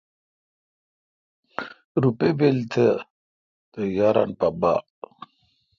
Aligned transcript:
روپہ 2.01 2.29
بیل 2.37 2.57
تو 2.71 2.87
تے 3.71 3.81
یاران 3.97 4.29
پہ 4.39 4.47
باڑ۔ 4.61 4.79